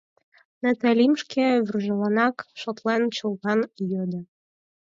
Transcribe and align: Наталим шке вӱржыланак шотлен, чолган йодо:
Наталим 0.63 1.13
шке 1.21 1.45
вӱржыланак 1.65 2.35
шотлен, 2.61 3.03
чолган 3.15 3.59
йодо: 3.91 4.19